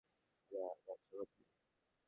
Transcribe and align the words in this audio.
আরে, 0.51 0.71
যাচ্ছো 0.85 1.13
কোথায়? 1.13 1.45